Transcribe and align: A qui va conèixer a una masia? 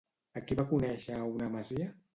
A 0.39 0.43
qui 0.47 0.57
va 0.61 0.65
conèixer 0.71 1.19
a 1.21 1.31
una 1.37 1.55
masia? 1.59 1.95